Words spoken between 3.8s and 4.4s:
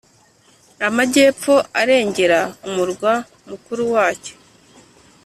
wacyo